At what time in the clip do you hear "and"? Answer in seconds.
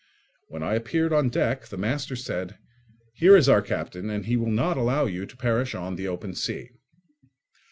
4.09-4.25